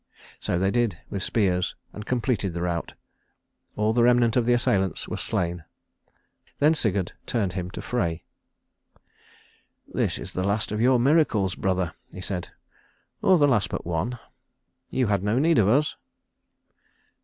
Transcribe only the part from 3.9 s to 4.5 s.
the remnant of